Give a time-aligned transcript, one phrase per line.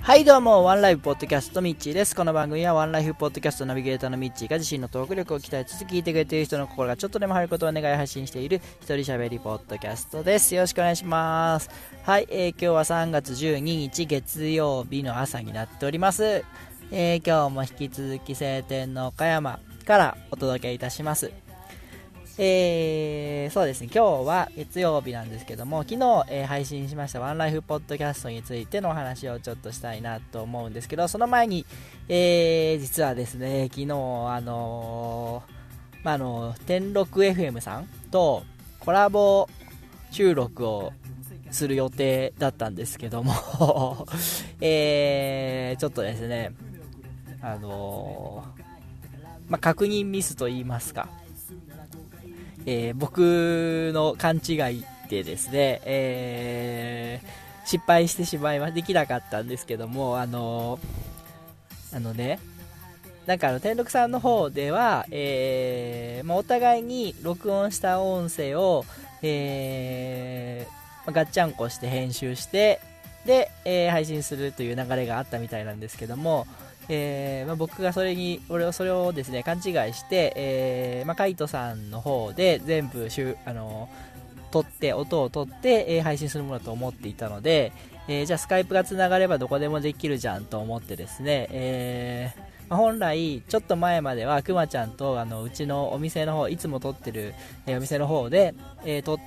[0.00, 2.16] はいどうもワンライフポッドキャストミッチーです。
[2.16, 10.54] この番組はワンライフポッドキャストナビゲーターのミッチーが自身のトーク力を鍛えつつ聞いてくれている人の心がちょっとでも入ることを願い配信している一人喋りポッドキャストです。
[10.54, 11.68] よろしくお願いします。
[12.04, 16.42] はい、えー、今日は3月12日月曜日の朝になっております、
[16.90, 21.45] えー、今日も引き続き晴天の岡山からお届けいたします。
[22.38, 31.64] えー、そうですね、今日は月曜日なんですけども、昨日、えー、配信しましたワンライフポッドキャストについてのお話をちょっとしたいなと思うんですけど、その前に、
[32.10, 38.42] えー、実はですね、昨日、あのー、まあ、あの、天禄 FM さんと
[38.80, 39.48] コラボ
[40.10, 40.92] 収録を
[41.50, 44.06] する予定だったんですけども
[44.60, 46.52] えー、ちょっとですね、
[47.40, 48.44] あの
[49.48, 51.08] まあ、確認ミスと言いますか、
[52.66, 62.40] えー、僕の勘違いでですね、えー、失敗してしまいまできなかったんですけども、あのー、あのね、
[63.26, 68.84] なんかあの、天禄さんの方では、えー、まあ、お互いに録音した音声を、
[69.22, 70.70] えー、
[71.06, 72.80] まあ、ガッチャンコして編集して、
[73.24, 76.46] で、えー、配信するという流れがあったみたいなんですけども、
[76.88, 83.88] えーまあ、僕がそれに俺はそれをですね勘違いして、えーまあ、カイトさんの方で全部しゅあの
[84.50, 87.72] 撮って音を取って、えー、配信するものだと思っていたので、
[88.08, 97.34] えー、じゃあスカイプがつながればどこでもできるじゃんと思ってですね、えーま、本来ちょっと前まではくまちゃんとあのうちのお店の方いつも撮ってる、
[97.66, 99.20] えー、お店の方で、えー、撮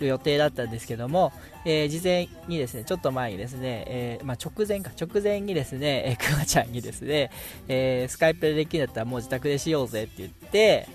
[0.00, 1.32] る予定だったんですけども、
[1.64, 7.30] えー、事前にですね、ちょっと前にですね、えー、まあ、直前か、直前にですね、えー、くまちゃんにですね、
[7.68, 10.88] えー、スカイプでできるんだったらもう自宅でしようぜって言って、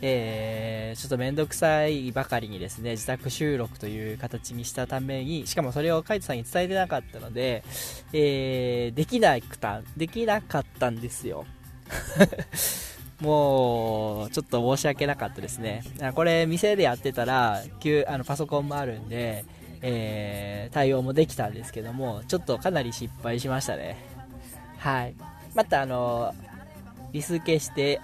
[0.00, 7.64] えー、ちょっとめんどくさいばかりにですね、自宅収録という形にしたために、しかもそれをカイトさんに伝えてなかったので、
[8.12, 11.46] えー、できなくた、できなかったんですよ。
[13.20, 15.82] もう、ちょっと申し訳なかったですね。
[16.14, 19.44] これ、店でやってたら、急あのパソコンもあるんで、
[19.82, 23.96] えー、対応もできたんですけども、ちょっとかなり失敗しましたね。
[24.78, 25.14] はい。
[25.54, 26.34] また、あの、
[27.12, 28.00] リス消して、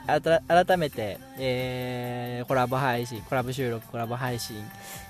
[0.49, 4.57] 改めて、えー、コラボ配信、コラボ収録、コラボ配信、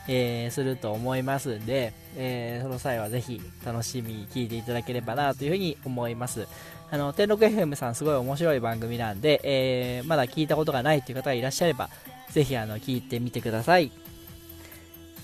[0.08, 6.48] えー、すると思いますんで、えー、その際はぜひ楽しみに聞いていただければなというふうに思います。
[6.94, 11.90] あの、天禄 FM さんすごい面白い番組なんで、えー、まだ聞いたことがないという方がいらっしゃれば、
[12.30, 13.90] ぜひあの、聞いてみてください。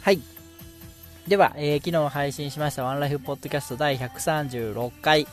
[0.01, 0.21] はい。
[1.29, 5.29] では、えー、昨日配信しましたワンライフポッドキャスト第136回、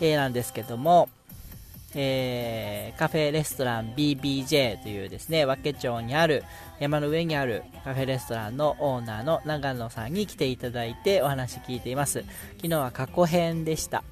[0.00, 1.08] えー、なんですけども、
[1.96, 6.44] えー、カフェレストラン BBJ というですね、和気町にある、
[6.78, 12.22] 山の上にあるカフェレストランのオーナーの長野さんに来ていただいてお話聞いています。
[12.58, 14.04] 昨日は過去編でした。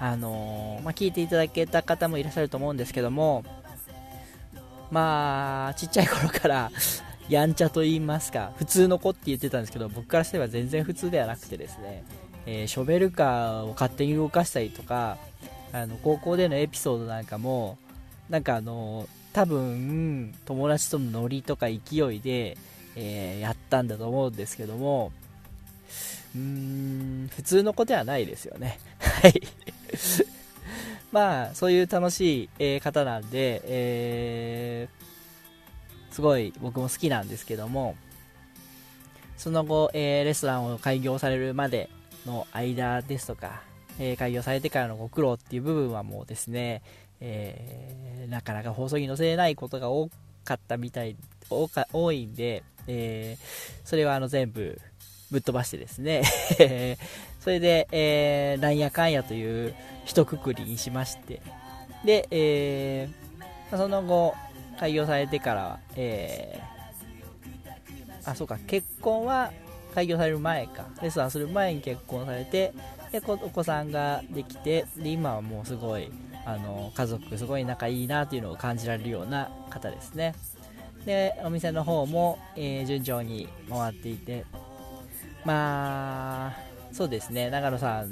[0.00, 3.44] あのー、まあ、聞いていただけた方もいらっしゃると思うんですけども、
[4.90, 6.70] まあ、ちっちゃい頃から
[7.28, 12.04] やんちゃと言いますか、普通の子って言ってたんですけど、僕からすれば全然普通ではなくてですね、
[12.46, 15.18] えー、ショベルカーを勝手に動かしたりとか、
[15.72, 17.76] あの高校でのエピソードなんかも、
[18.30, 22.56] なんかあの多分友達とのノリとか勢いで、
[22.96, 25.12] えー、やったんだと思うんですけども、
[26.34, 28.78] うーん、普通の子ではないですよね。
[28.98, 29.42] はい。
[31.12, 37.96] まあ、そういう楽しい、え、方なんで、えー、すごい僕も好きなんですけども、
[39.36, 41.88] その後、えー、レストランを開業されるまで
[42.26, 43.62] の間ですとか、
[44.00, 46.82] え開業されてからのご苦労っていう部分はもうですね、
[47.20, 50.10] えなかなか放送に載せれないことが多
[50.44, 51.16] かったみたい、
[51.50, 53.38] 多か多いんで、え
[53.84, 54.80] それはあの全部
[55.30, 56.22] ぶっ飛ばしてですね
[57.40, 61.40] それで、えー、なんやかんやという一括りにしまして、
[62.04, 64.34] で、えー、その後、
[64.78, 69.52] 開業されてから、えー、あ、そうか、結婚は
[69.94, 72.72] 開業される前か、レスランする前に結婚されて、
[73.12, 76.10] で、お子さんができて、で、今はもうすごい、
[76.44, 80.34] あの、家族すごい仲いいなというのを感じられるような方ですね。
[81.04, 84.44] で、お店の方も、えー、順調に回っていて、
[85.44, 86.56] まあ、
[86.92, 88.10] そうですね、長野さん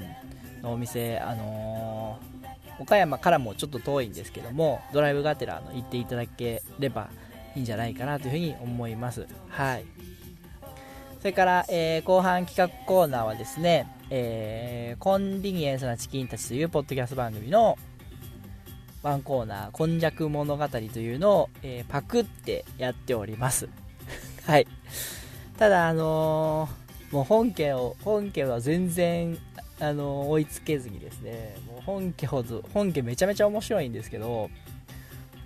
[0.63, 7.09] のお店、あのー、岡山からもちょっと遠いんですけども、ドライブがてらの行っていただければ
[7.55, 9.27] いいんじゃないかなというふうに思います。
[9.49, 9.85] はい。
[11.21, 17.77] それから、えー、後半企画コーナーはですね、えー、コンビニエンスなチキンたちというポッドキャスト番組の
[19.03, 23.69] ワンコーナー、こんにゃく物語というのを、えー、パクってやっております。
[24.47, 24.69] はい。
[25.59, 29.39] ただ、あのーもう本家を本家は全然
[29.79, 34.51] あの追いつけずにですねもう本家ほど本家めちゃめちゃ面白いんですけど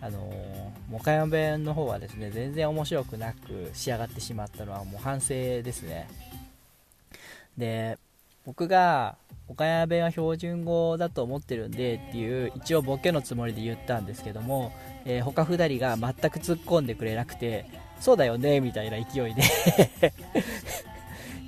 [0.01, 6.09] あのー、岡山弁の方はですね全然面白くなく仕上がってしまったのはもう反省ですね。
[7.59, 7.99] で
[8.47, 9.17] 僕が
[9.49, 14.73] 岡山弁は標準語だと思ってるんでっていう一応ボケのつもりで言ったんですけども、
[15.05, 17.67] えー、他2人が全く突っ込んでくれなくて
[18.01, 19.43] そうだよねみたいな勢いで。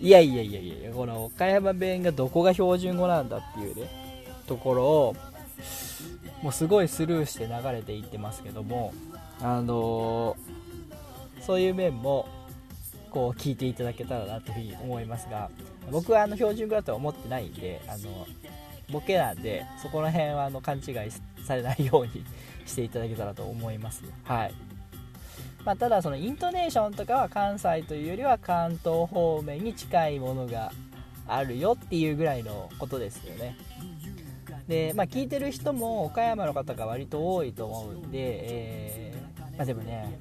[0.03, 3.89] いやいやいやいやこの岡山弁がどこが標準語なんだっていうね
[4.49, 5.17] ところを
[6.43, 8.93] もうすごいスルーして流れていってますけども
[9.41, 12.29] あのー、そういう面も
[13.11, 15.51] こう聞いていただけたらなというふうに思いますが
[15.93, 18.27] 僕はあの標準語だとは思ってないんであの
[18.91, 20.85] ボケなんでそこら辺はあの勘違い
[21.45, 22.25] されないように
[22.67, 24.03] していただけたらと思います。
[24.25, 24.55] はい。
[25.65, 30.73] まあ、ただそのイントネーションとかは関西というよりは関東方面に近いものが
[31.27, 33.57] あるよっていうぐらいのことですよね。
[34.69, 40.19] で、まあ、聞いてる人も岡山の方が割と多いと思うんで、えー、まあ、でもね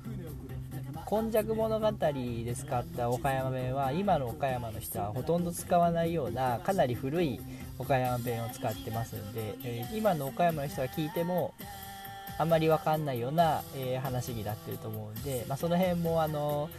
[1.05, 7.39] 今昔物語で使った岡山弁は今の岡山の人はほとんど使わないようなかなり古い
[7.77, 11.53] 岡山弁を使ってますんで、えー、今の岡山の人が聞いても
[12.41, 16.71] あんまり分かんないような、えー、話になってると思うんで、まあ、その辺もあの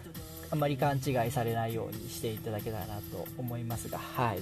[0.50, 4.40] あんまり勘違いされないようにしていただけたらなと思いますがはい。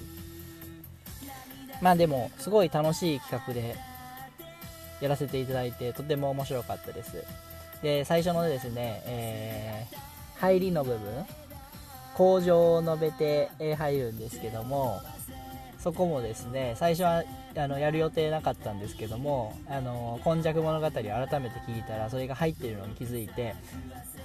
[1.82, 3.76] まあでもすごい楽しい企画で
[5.02, 7.22] やらせていただいてとても面白かったです。
[7.82, 11.26] で最初のですね、えー、入りの部分
[12.14, 15.02] 工場を述べて入るんですけども
[15.82, 17.24] そこもですね最初は
[17.56, 21.02] あのやる予定なかったんですけども「あの今昔物語」を改
[21.40, 23.54] めて聞いたらそれが入ってるのに気づいて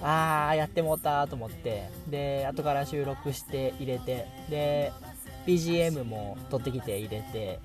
[0.02, 4.92] ああやってもうたと思ってで後から収録して入れてで
[5.46, 7.58] BGM も取ってきて入れて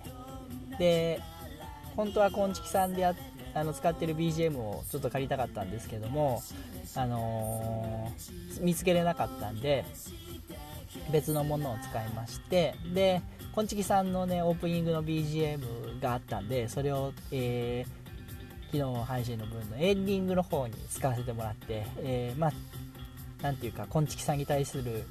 [0.80, 1.20] で
[1.96, 3.14] 本当はこんちきさんでや
[3.54, 6.42] あの使ってる BGM をちょっと借りたかったんですけども、
[6.96, 9.84] あのー、見つけれなかったんで
[11.12, 13.22] 別のものを使いましてで
[13.54, 22.52] こんちきさんのねオープニングの BGM があったんでそれを、えー、昨日配信の分のエンディングの方に使わせてもらって、えー、まあ
[23.44, 25.04] なんていうかこんちきさんに対する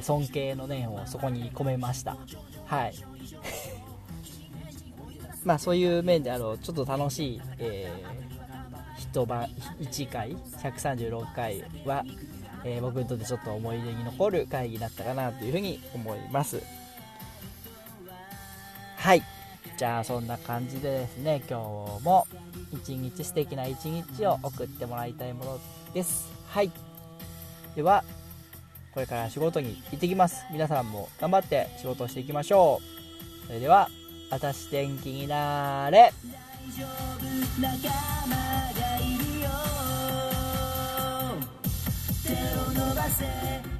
[0.00, 2.16] 尊敬の念をそこに込めました。
[2.66, 2.94] はい。
[5.44, 9.46] まあそういう面であのちょっと楽しい、えー、一晩
[9.80, 12.04] 1回136回は、
[12.64, 16.62] えー、僕にとってちょっと思い出に残る会議だったかなというふうに思います。
[18.98, 19.22] はい。
[19.76, 21.60] じゃあそんな感じでですね今
[22.00, 22.26] 日も
[22.72, 25.60] 一日素敵な一日を送ってもらいたいもの
[25.94, 26.28] です。
[26.48, 26.72] はい。
[27.76, 28.04] では
[28.92, 30.44] これから仕事に行ってきます。
[30.50, 32.80] 皆さんも頑張って仕事をしていきましょ
[33.44, 33.46] う。
[33.46, 33.88] それでは
[34.30, 36.12] 私天気になれ。
[36.76, 37.88] 手を伸ばせ
[42.26, 43.77] 手を伸ばせ。